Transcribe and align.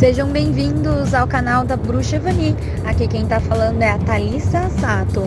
Sejam 0.00 0.30
bem-vindos 0.30 1.12
ao 1.12 1.26
canal 1.26 1.62
da 1.62 1.76
Bruxa 1.76 2.18
Vani. 2.18 2.56
Aqui 2.86 3.06
quem 3.06 3.26
tá 3.26 3.38
falando 3.38 3.82
é 3.82 3.90
a 3.90 3.98
Thalissa 3.98 4.70
Sato. 4.80 5.24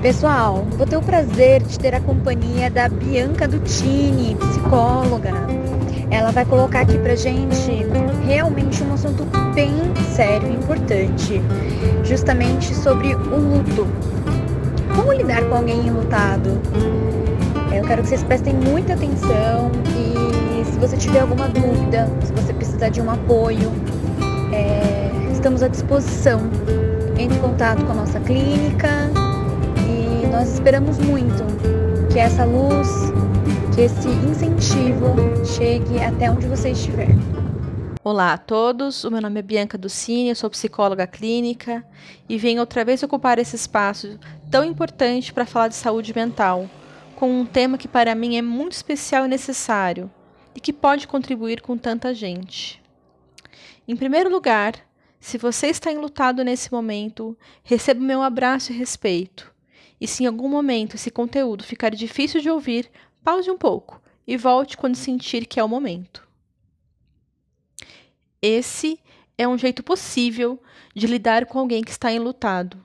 Pessoal, 0.00 0.64
vou 0.78 0.86
ter 0.86 0.96
o 0.96 1.02
prazer 1.02 1.62
de 1.62 1.78
ter 1.78 1.94
a 1.94 2.00
companhia 2.00 2.70
da 2.70 2.88
Bianca 2.88 3.46
Dutini, 3.46 4.34
psicóloga. 4.34 5.34
Ela 6.10 6.30
vai 6.30 6.46
colocar 6.46 6.80
aqui 6.80 6.96
pra 6.96 7.14
gente 7.16 7.84
realmente 8.24 8.82
um 8.82 8.94
assunto 8.94 9.26
bem 9.54 9.74
sério 10.16 10.48
e 10.48 10.54
importante, 10.54 11.42
justamente 12.02 12.74
sobre 12.74 13.14
o 13.14 13.36
luto. 13.36 13.86
Como 14.96 15.12
lidar 15.12 15.44
com 15.50 15.54
alguém 15.54 15.86
enlutado? 15.86 16.58
Eu 17.70 17.84
quero 17.84 18.00
que 18.00 18.08
vocês 18.08 18.22
prestem 18.22 18.54
muita 18.54 18.94
atenção 18.94 19.70
e 19.94 20.64
se 20.64 20.78
você 20.78 20.96
tiver 20.96 21.20
alguma 21.20 21.46
dúvida, 21.48 22.08
se 22.24 22.32
você 22.32 22.54
precisar 22.54 22.88
de 22.88 23.02
um 23.02 23.10
apoio, 23.10 23.70
é, 24.52 25.10
estamos 25.32 25.62
à 25.62 25.68
disposição. 25.68 26.40
Entre 27.18 27.36
em 27.36 27.40
contato 27.40 27.84
com 27.84 27.92
a 27.92 27.94
nossa 27.94 28.20
clínica 28.20 29.10
e 29.88 30.26
nós 30.28 30.52
esperamos 30.52 30.98
muito 30.98 31.44
que 32.12 32.18
essa 32.18 32.44
luz, 32.44 32.88
que 33.74 33.82
esse 33.82 34.08
incentivo 34.08 35.14
chegue 35.44 36.00
até 36.02 36.30
onde 36.30 36.46
você 36.46 36.70
estiver. 36.70 37.08
Olá 38.04 38.32
a 38.32 38.38
todos, 38.38 39.04
o 39.04 39.10
meu 39.10 39.20
nome 39.20 39.40
é 39.40 39.42
Bianca 39.42 39.76
Ducini, 39.76 40.30
eu 40.30 40.36
sou 40.36 40.48
psicóloga 40.48 41.06
clínica 41.06 41.84
e 42.28 42.38
venho 42.38 42.60
outra 42.60 42.84
vez 42.84 43.02
ocupar 43.02 43.38
esse 43.38 43.56
espaço 43.56 44.18
tão 44.50 44.64
importante 44.64 45.32
para 45.32 45.44
falar 45.44 45.68
de 45.68 45.74
saúde 45.74 46.14
mental, 46.14 46.70
com 47.16 47.40
um 47.40 47.44
tema 47.44 47.76
que 47.76 47.88
para 47.88 48.14
mim 48.14 48.36
é 48.36 48.42
muito 48.42 48.72
especial 48.72 49.26
e 49.26 49.28
necessário 49.28 50.10
e 50.54 50.60
que 50.60 50.72
pode 50.72 51.06
contribuir 51.06 51.60
com 51.60 51.76
tanta 51.76 52.14
gente. 52.14 52.80
Em 53.86 53.96
primeiro 53.96 54.30
lugar, 54.30 54.74
se 55.20 55.36
você 55.36 55.68
está 55.68 55.90
enlutado 55.92 56.44
nesse 56.44 56.70
momento, 56.70 57.36
receba 57.62 58.00
o 58.00 58.04
meu 58.04 58.22
abraço 58.22 58.72
e 58.72 58.76
respeito. 58.76 59.52
E 60.00 60.06
se 60.06 60.22
em 60.22 60.26
algum 60.26 60.48
momento 60.48 60.94
esse 60.94 61.10
conteúdo 61.10 61.64
ficar 61.64 61.90
difícil 61.94 62.40
de 62.40 62.48
ouvir, 62.50 62.90
pause 63.22 63.50
um 63.50 63.58
pouco 63.58 64.00
e 64.26 64.36
volte 64.36 64.76
quando 64.76 64.94
sentir 64.94 65.46
que 65.46 65.58
é 65.58 65.64
o 65.64 65.68
momento. 65.68 66.26
Esse 68.40 69.00
é 69.36 69.48
um 69.48 69.58
jeito 69.58 69.82
possível 69.82 70.62
de 70.94 71.06
lidar 71.06 71.46
com 71.46 71.58
alguém 71.58 71.82
que 71.82 71.90
está 71.90 72.12
enlutado. 72.12 72.82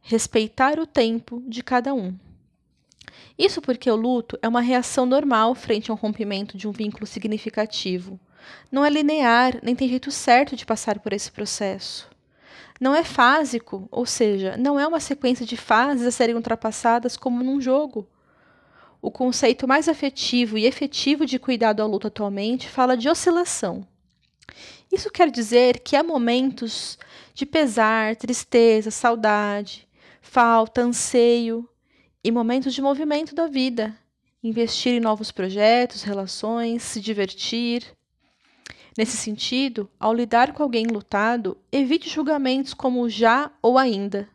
Respeitar 0.00 0.78
o 0.78 0.86
tempo 0.86 1.42
de 1.46 1.62
cada 1.62 1.92
um. 1.92 2.16
Isso 3.38 3.60
porque 3.60 3.90
o 3.90 3.96
luto 3.96 4.38
é 4.40 4.48
uma 4.48 4.60
reação 4.60 5.04
normal 5.04 5.54
frente 5.54 5.90
a 5.90 5.94
um 5.94 5.96
rompimento 5.96 6.56
de 6.56 6.66
um 6.66 6.72
vínculo 6.72 7.06
significativo. 7.06 8.18
Não 8.70 8.84
é 8.84 8.90
linear, 8.90 9.58
nem 9.62 9.74
tem 9.74 9.88
jeito 9.88 10.10
certo 10.10 10.56
de 10.56 10.66
passar 10.66 10.98
por 10.98 11.12
esse 11.12 11.30
processo. 11.30 12.08
Não 12.80 12.94
é 12.94 13.02
fásico, 13.02 13.88
ou 13.90 14.06
seja, 14.06 14.56
não 14.56 14.78
é 14.78 14.86
uma 14.86 15.00
sequência 15.00 15.44
de 15.44 15.56
fases 15.56 16.06
a 16.06 16.10
serem 16.10 16.34
ultrapassadas 16.34 17.16
como 17.16 17.42
num 17.42 17.60
jogo. 17.60 18.08
O 19.00 19.10
conceito 19.10 19.66
mais 19.66 19.88
afetivo 19.88 20.56
e 20.56 20.66
efetivo 20.66 21.26
de 21.26 21.38
cuidado 21.38 21.80
ao 21.80 21.88
luto 21.88 22.06
atualmente 22.06 22.68
fala 22.68 22.96
de 22.96 23.08
oscilação. 23.08 23.86
Isso 24.90 25.10
quer 25.10 25.30
dizer 25.30 25.80
que 25.80 25.96
há 25.96 26.02
momentos 26.02 26.98
de 27.34 27.44
pesar, 27.44 28.16
tristeza, 28.16 28.90
saudade, 28.90 29.86
falta, 30.20 30.80
anseio, 30.80 31.68
e 32.22 32.30
momentos 32.30 32.74
de 32.74 32.82
movimento 32.82 33.34
da 33.34 33.46
vida, 33.46 33.96
investir 34.42 34.92
em 34.92 35.00
novos 35.00 35.30
projetos, 35.30 36.02
relações, 36.02 36.82
se 36.82 37.00
divertir. 37.00 37.84
Nesse 38.98 39.16
sentido, 39.16 39.88
ao 40.00 40.12
lidar 40.12 40.52
com 40.52 40.60
alguém 40.60 40.88
lutado, 40.88 41.56
evite 41.70 42.10
julgamentos 42.10 42.74
como 42.74 43.08
já 43.08 43.48
ou 43.62 43.78
ainda. 43.78 44.28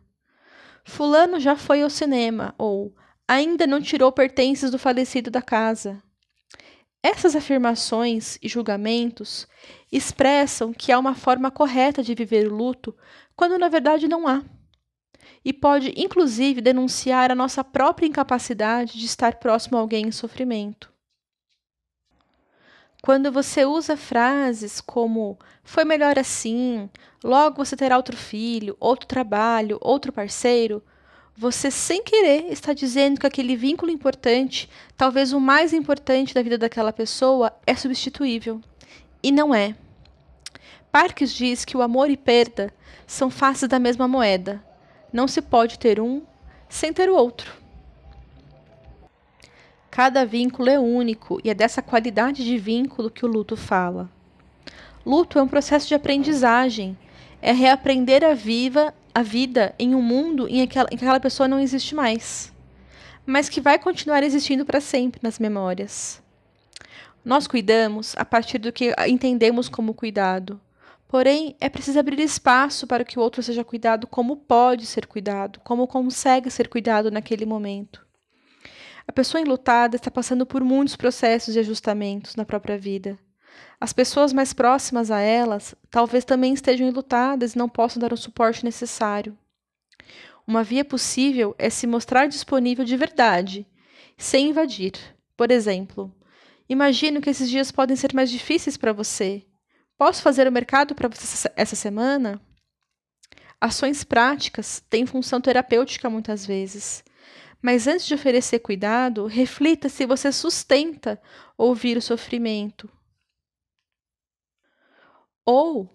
Fulano 0.86 1.38
já 1.38 1.58
foi 1.58 1.82
ao 1.82 1.90
cinema 1.90 2.56
ou 2.58 2.96
ainda 3.28 3.68
não 3.68 3.82
tirou 3.82 4.10
pertences 4.10 4.72
do 4.72 4.80
falecido 4.80 5.30
da 5.30 5.42
casa. 5.42 6.02
Essas 7.04 7.36
afirmações 7.36 8.40
e 8.42 8.48
julgamentos 8.48 9.46
expressam 9.92 10.72
que 10.72 10.94
há 10.94 10.98
uma 10.98 11.14
forma 11.14 11.52
correta 11.52 12.02
de 12.02 12.16
viver 12.16 12.48
o 12.48 12.56
luto, 12.56 12.96
quando 13.36 13.60
na 13.60 13.68
verdade 13.68 14.08
não 14.08 14.26
há 14.26 14.46
e 15.44 15.52
pode, 15.52 15.94
inclusive, 15.98 16.62
denunciar 16.62 17.30
a 17.30 17.36
nossa 17.36 17.66
própria 17.66 18.08
incapacidade 18.08 18.98
de 18.98 19.06
estar 19.06 19.36
próximo 19.36 19.78
a 19.78 19.82
alguém 19.82 20.08
em 20.08 20.12
sofrimento. 20.12 20.93
Quando 23.06 23.34
você 23.34 23.66
usa 23.66 23.98
frases 23.98 24.80
como 24.80 25.38
foi 25.62 25.84
melhor 25.84 26.18
assim, 26.18 26.90
logo 27.22 27.58
você 27.58 27.76
terá 27.76 27.98
outro 27.98 28.16
filho, 28.16 28.78
outro 28.80 29.06
trabalho, 29.06 29.78
outro 29.82 30.14
parceiro, 30.14 30.82
você 31.36 31.70
sem 31.70 32.02
querer 32.02 32.46
está 32.50 32.72
dizendo 32.72 33.20
que 33.20 33.28
aquele 33.28 33.58
vínculo 33.58 33.92
importante, 33.92 34.70
talvez 34.96 35.34
o 35.34 35.40
mais 35.42 35.74
importante 35.74 36.34
da 36.34 36.42
vida 36.42 36.58
daquela 36.58 36.94
pessoa, 36.94 37.52
é 37.68 37.76
substituível. 37.76 38.62
E 39.22 39.34
não 39.34 39.54
é. 39.54 39.76
Parques 40.90 41.34
diz 41.34 41.66
que 41.66 41.76
o 41.76 41.82
amor 41.82 42.10
e 42.10 42.16
perda 42.16 42.74
são 43.06 43.30
faces 43.30 43.68
da 43.68 43.80
mesma 43.80 44.08
moeda. 44.08 44.64
Não 45.12 45.28
se 45.28 45.42
pode 45.42 45.78
ter 45.78 46.00
um 46.00 46.22
sem 46.70 46.94
ter 46.94 47.10
o 47.10 47.18
outro. 47.18 47.63
Cada 49.96 50.26
vínculo 50.26 50.72
é 50.72 50.80
único 50.80 51.40
e 51.44 51.52
é 51.52 51.54
dessa 51.54 51.80
qualidade 51.80 52.44
de 52.44 52.58
vínculo 52.58 53.12
que 53.12 53.24
o 53.24 53.28
luto 53.28 53.56
fala. 53.56 54.10
Luto 55.06 55.38
é 55.38 55.44
um 55.44 55.48
processo 55.48 55.88
de 55.88 55.94
aprendizagem, 55.94 56.98
é 57.40 57.52
reaprender 57.52 58.24
a 58.24 58.34
viva 58.34 58.92
a 59.14 59.22
vida 59.22 59.76
em 59.78 59.94
um 59.94 60.02
mundo 60.02 60.48
em 60.50 60.66
que, 60.66 60.80
aquela 60.80 61.20
pessoa 61.20 61.48
não 61.48 61.60
existe 61.60 61.94
mais, 61.94 62.52
mas 63.24 63.50
que 63.50 63.62
vai 63.62 63.78
continuar 63.78 64.24
existindo 64.24 64.66
para 64.66 64.82
sempre 64.82 65.20
nas 65.22 65.38
memórias. 65.38 66.20
Nós 67.24 67.46
cuidamos 67.46 68.16
a 68.18 68.26
partir 68.26 68.58
do 68.58 68.74
que 68.74 68.96
entendemos 69.08 69.70
como 69.70 69.94
cuidado, 69.94 70.60
Porém, 71.08 71.56
é 71.62 71.70
preciso 71.70 72.00
abrir 72.00 72.20
espaço 72.20 72.88
para 72.88 73.06
que 73.06 73.20
o 73.20 73.22
outro 73.22 73.44
seja 73.44 73.64
cuidado 73.64 74.08
como 74.08 74.36
pode 74.36 74.88
ser 74.88 75.06
cuidado, 75.06 75.60
como 75.64 75.86
consegue 75.86 76.50
ser 76.50 76.68
cuidado 76.68 77.12
naquele 77.12 77.46
momento. 77.46 78.04
A 79.08 79.12
pessoa 79.12 79.42
enlutada 79.42 79.96
está 79.96 80.10
passando 80.10 80.46
por 80.46 80.64
muitos 80.64 80.96
processos 80.96 81.54
de 81.54 81.60
ajustamentos 81.60 82.36
na 82.36 82.46
própria 82.46 82.78
vida. 82.78 83.18
As 83.80 83.94
pessoas 83.94 84.34
mais 84.34 84.54
próximas 84.54 85.12
a 85.12 85.20
elas 85.20 85.76
talvez 85.90 86.26
também 86.26 86.54
estejam 86.54 86.88
enlutadas 86.88 87.54
e 87.54 87.58
não 87.58 87.70
possam 87.70 88.00
dar 88.00 88.14
o 88.14 88.18
suporte 88.18 88.64
necessário. 88.64 89.38
Uma 90.48 90.64
via 90.64 90.84
possível 90.84 91.56
é 91.58 91.70
se 91.70 91.86
mostrar 91.88 92.28
disponível 92.28 92.84
de 92.84 92.98
verdade, 92.98 93.68
sem 94.18 94.50
invadir. 94.50 94.94
Por 95.38 95.52
exemplo, 95.52 96.14
imagino 96.68 97.22
que 97.22 97.30
esses 97.30 97.50
dias 97.50 97.72
podem 97.72 97.96
ser 97.96 98.14
mais 98.14 98.30
difíceis 98.30 98.78
para 98.78 98.94
você 98.94 99.46
Posso 99.98 100.22
fazer 100.22 100.48
o 100.48 100.52
mercado 100.52 100.96
para 100.96 101.08
você 101.08 101.50
essa 101.56 101.76
semana? 101.76 102.42
Ações 103.62 104.04
práticas 104.04 104.84
têm 104.90 105.06
função 105.06 105.40
terapêutica 105.40 106.10
muitas 106.10 106.46
vezes. 106.46 107.04
Mas 107.64 107.88
antes 107.88 108.06
de 108.06 108.14
oferecer 108.14 108.60
cuidado, 108.60 109.26
reflita 109.26 109.88
se 109.88 110.06
você 110.06 110.34
sustenta 110.34 111.18
ouvir 111.58 111.96
o 111.96 112.02
sofrimento. 112.02 112.92
Ou 115.46 115.90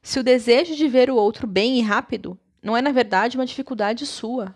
se 0.00 0.20
o 0.20 0.22
desejo 0.22 0.76
de 0.76 0.86
ver 0.86 1.10
o 1.10 1.16
outro 1.16 1.44
bem 1.44 1.80
e 1.80 1.82
rápido 1.82 2.38
não 2.62 2.76
é, 2.76 2.80
na 2.80 2.92
verdade, 2.92 3.36
uma 3.36 3.44
dificuldade 3.44 4.06
sua. 4.06 4.54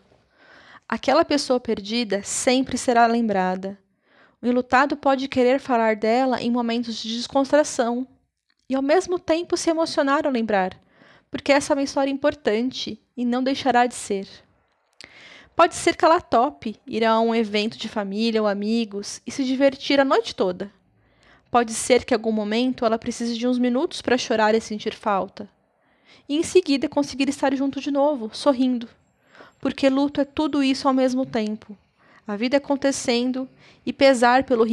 Aquela 0.88 1.24
pessoa 1.24 1.58
perdida 1.58 2.22
sempre 2.22 2.78
será 2.78 3.08
lembrada. 3.08 3.76
O 4.40 4.46
enlutado 4.46 4.96
pode 4.96 5.26
querer 5.26 5.58
falar 5.58 5.96
dela 5.96 6.40
em 6.40 6.48
momentos 6.48 7.02
de 7.02 7.16
descontração 7.16 8.06
e 8.68 8.76
ao 8.76 8.82
mesmo 8.82 9.18
tempo 9.18 9.56
se 9.56 9.68
emocionar 9.68 10.24
ao 10.24 10.32
lembrar, 10.32 10.80
porque 11.28 11.50
essa 11.50 11.72
é 11.72 11.74
uma 11.74 11.82
história 11.82 12.10
importante 12.12 13.02
e 13.16 13.24
não 13.24 13.42
deixará 13.42 13.84
de 13.88 13.96
ser. 13.96 14.28
Pode 15.56 15.74
ser 15.74 15.96
que 15.96 16.04
ela 16.04 16.20
tope 16.20 16.78
ir 16.86 17.02
a 17.02 17.18
um 17.18 17.34
evento 17.34 17.78
de 17.78 17.88
família 17.88 18.42
ou 18.42 18.46
amigos 18.46 19.22
e 19.26 19.30
se 19.30 19.42
divertir 19.42 19.98
a 19.98 20.04
noite 20.04 20.34
toda. 20.34 20.70
Pode 21.50 21.72
ser 21.72 22.04
que 22.04 22.12
em 22.12 22.16
algum 22.18 22.30
momento 22.30 22.84
ela 22.84 22.98
precise 22.98 23.38
de 23.38 23.48
uns 23.48 23.58
minutos 23.58 24.02
para 24.02 24.18
chorar 24.18 24.54
e 24.54 24.60
sentir 24.60 24.94
falta. 24.94 25.48
E 26.28 26.36
em 26.36 26.42
seguida 26.42 26.90
conseguir 26.90 27.30
estar 27.30 27.56
junto 27.56 27.80
de 27.80 27.90
novo, 27.90 28.28
sorrindo. 28.34 28.86
Porque 29.58 29.88
luto 29.88 30.20
é 30.20 30.26
tudo 30.26 30.62
isso 30.62 30.86
ao 30.88 30.92
mesmo 30.92 31.24
tempo. 31.24 31.74
A 32.28 32.36
vida 32.36 32.58
acontecendo 32.58 33.48
e 33.86 33.94
pesar 33.94 34.44
pelo 34.44 34.66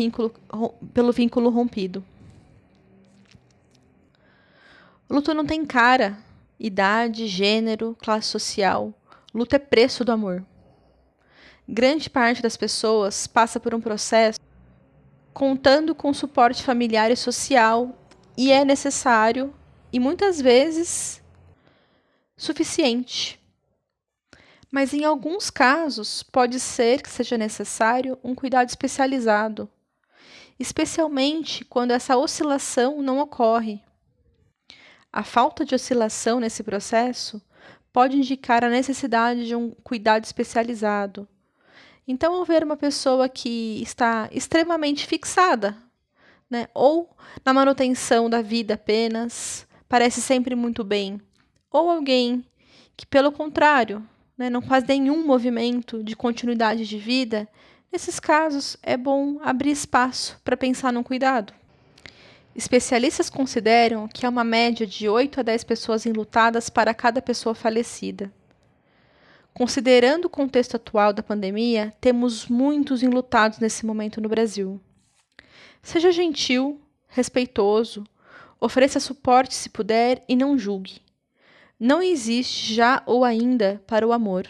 pelo 0.94 1.14
vínculo 1.14 1.50
rompido. 1.50 2.04
Luto 5.10 5.34
não 5.34 5.46
tem 5.46 5.66
cara, 5.66 6.18
idade, 6.60 7.26
gênero, 7.28 7.96
classe 8.02 8.28
social. 8.28 8.94
Luto 9.34 9.56
é 9.56 9.60
preço 9.60 10.04
do 10.04 10.12
amor. 10.12 10.44
Grande 11.68 12.10
parte 12.10 12.42
das 12.42 12.58
pessoas 12.58 13.26
passa 13.26 13.60
por 13.60 13.74
um 13.74 13.80
processo 13.80 14.40
contando 15.34 15.96
com 15.96 16.14
suporte 16.14 16.62
familiar 16.62 17.10
e 17.10 17.16
social 17.16 17.98
e 18.38 18.52
é 18.52 18.66
necessário 18.66 19.54
e 19.92 20.00
muitas 20.00 20.42
vezes 20.42 21.24
suficiente. 22.36 23.40
Mas 24.70 24.94
em 24.94 25.06
alguns 25.06 25.50
casos 25.50 26.22
pode 26.24 26.60
ser 26.60 27.02
que 27.02 27.10
seja 27.10 27.38
necessário 27.38 28.18
um 28.24 28.36
cuidado 28.36 28.70
especializado, 28.70 29.70
especialmente 30.60 31.64
quando 31.64 31.92
essa 31.92 32.18
oscilação 32.18 33.02
não 33.02 33.20
ocorre. 33.20 33.82
A 35.12 35.24
falta 35.24 35.64
de 35.64 35.76
oscilação 35.76 36.40
nesse 36.40 36.64
processo 36.64 37.42
pode 37.94 38.18
indicar 38.18 38.64
a 38.64 38.70
necessidade 38.70 39.46
de 39.46 39.56
um 39.56 39.70
cuidado 39.70 40.24
especializado. 40.24 41.28
Então, 42.08 42.34
ao 42.34 42.44
ver 42.44 42.64
uma 42.64 42.76
pessoa 42.76 43.30
que 43.30 43.82
está 43.82 44.28
extremamente 44.32 45.08
fixada, 45.08 45.78
né, 46.50 46.68
ou 46.74 47.10
na 47.46 47.54
manutenção 47.54 48.30
da 48.30 48.42
vida 48.42 48.74
apenas, 48.74 49.66
parece 49.88 50.22
sempre 50.22 50.54
muito 50.56 50.84
bem, 50.84 51.22
ou 51.72 51.90
alguém 51.90 52.46
que, 52.98 53.06
pelo 53.06 53.32
contrário, 53.32 54.08
né, 54.38 54.50
não 54.50 54.62
faz 54.62 54.84
nenhum 54.84 55.26
movimento 55.26 56.04
de 56.04 56.16
continuidade 56.16 56.86
de 56.86 56.98
vida, 56.98 57.48
nesses 57.92 58.20
casos 58.20 58.78
é 58.84 58.98
bom 58.98 59.40
abrir 59.42 59.72
espaço 59.72 60.40
para 60.44 60.58
pensar 60.58 60.92
no 60.92 61.04
cuidado. 61.04 61.54
Especialistas 62.56 63.30
consideram 63.30 64.08
que 64.08 64.26
há 64.26 64.30
uma 64.30 64.44
média 64.44 64.86
de 64.86 65.10
8 65.10 65.40
a 65.40 65.44
10 65.44 65.64
pessoas 65.64 66.06
enlutadas 66.06 66.70
para 66.70 66.94
cada 66.94 67.22
pessoa 67.22 67.56
falecida. 67.56 68.32
Considerando 69.54 70.26
o 70.26 70.30
contexto 70.30 70.76
atual 70.76 71.14
da 71.14 71.22
pandemia, 71.22 71.94
temos 72.02 72.48
muitos 72.48 73.04
enlutados 73.04 73.60
nesse 73.60 73.86
momento 73.86 74.20
no 74.20 74.28
Brasil. 74.28 74.82
Seja 75.82 76.12
gentil, 76.12 76.82
respeitoso, 77.08 78.04
ofereça 78.60 79.00
suporte 79.00 79.54
se 79.54 79.70
puder 79.70 80.24
e 80.28 80.36
não 80.36 80.58
julgue. 80.58 81.02
Não 81.80 82.02
existe 82.02 82.74
já 82.74 83.04
ou 83.06 83.24
ainda 83.24 83.80
para 83.86 84.08
o 84.08 84.12
amor. 84.12 84.48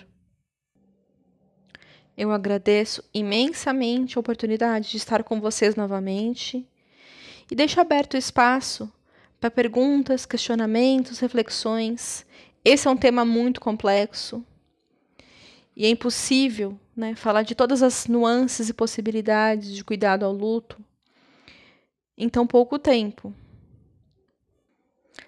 Eu 2.16 2.32
agradeço 2.32 3.04
imensamente 3.14 4.18
a 4.18 4.22
oportunidade 4.22 4.90
de 4.90 4.98
estar 4.98 5.24
com 5.24 5.42
vocês 5.42 5.76
novamente 5.76 6.66
e 7.52 7.56
deixo 7.56 7.82
aberto 7.82 8.14
o 8.14 8.18
espaço 8.18 8.90
para 9.38 9.52
perguntas, 9.52 10.26
questionamentos, 10.26 11.20
reflexões. 11.20 12.26
Esse 12.64 12.88
é 12.88 12.92
um 12.92 12.96
tema 12.96 13.26
muito 13.26 13.60
complexo 13.60 14.46
e 15.76 15.86
é 15.86 15.90
impossível 15.90 16.80
né, 16.96 17.16
falar 17.16 17.44
de 17.44 17.56
todas 17.56 17.82
as 17.82 18.08
nuances 18.08 18.70
e 18.70 18.74
possibilidades 18.74 19.74
de 19.74 19.84
cuidado 19.84 20.24
ao 20.24 20.32
luto 20.32 20.84
em 22.18 22.30
tão 22.30 22.46
pouco 22.46 22.78
tempo. 22.78 23.34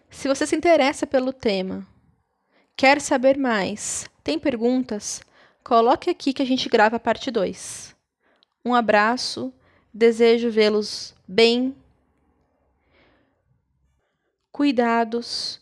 Se 0.09 0.27
você 0.27 0.45
se 0.45 0.56
interessa 0.56 1.06
pelo 1.06 1.33
tema, 1.33 1.86
quer 2.77 3.01
saber 3.01 3.38
mais, 3.38 4.07
tem 4.24 4.39
perguntas, 4.39 5.21
coloque 5.63 6.09
aqui 6.09 6.31
que 6.31 6.42
a 6.42 6.45
gente 6.45 6.69
grava 6.69 6.95
a 6.98 7.00
parte 7.00 7.31
2. 7.31 7.95
Um 8.63 8.74
abraço, 8.74 9.53
desejo 9.94 10.50
vê-los 10.50 11.13
bem 11.27 11.75
cuidados. 14.51 15.59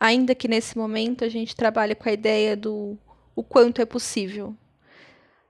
Ainda 0.00 0.34
que 0.34 0.48
nesse 0.48 0.78
momento 0.78 1.24
a 1.26 1.28
gente 1.28 1.54
trabalhe 1.54 1.94
com 1.94 2.08
a 2.08 2.12
ideia 2.12 2.56
do 2.56 2.98
o 3.36 3.42
quanto 3.42 3.82
é 3.82 3.84
possível. 3.84 4.56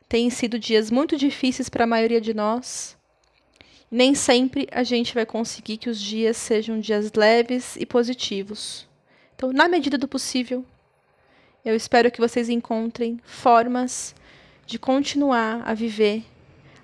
Tem 0.09 0.29
sido 0.29 0.59
dias 0.59 0.91
muito 0.91 1.17
difíceis 1.17 1.69
para 1.69 1.85
a 1.85 1.87
maioria 1.87 2.21
de 2.21 2.35
nós. 2.35 2.99
Nem 3.89 4.13
sempre 4.13 4.67
a 4.73 4.83
gente 4.83 5.15
vai 5.15 5.25
conseguir 5.25 5.77
que 5.77 5.89
os 5.89 6.01
dias 6.01 6.37
sejam 6.37 6.81
dias 6.81 7.13
leves 7.13 7.77
e 7.77 7.87
positivos. 7.87 8.89
Então, 9.37 9.53
na 9.53 9.69
medida 9.69 9.97
do 9.97 10.09
possível, 10.09 10.65
eu 11.65 11.77
espero 11.77 12.11
que 12.11 12.21
vocês 12.21 12.49
encontrem 12.49 13.21
formas 13.25 14.15
de 14.67 14.79
continuar 14.79 15.63
a 15.65 15.75
viver, 15.75 16.25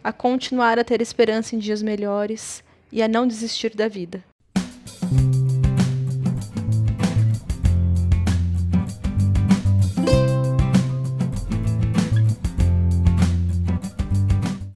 a 0.02 0.12
continuar 0.12 0.78
a 0.78 0.84
ter 0.84 1.00
esperança 1.00 1.56
em 1.56 1.58
dias 1.58 1.82
melhores 1.82 2.62
e 2.92 3.02
a 3.02 3.08
não 3.08 3.26
desistir 3.26 3.74
da 3.74 3.88
vida. 3.88 4.24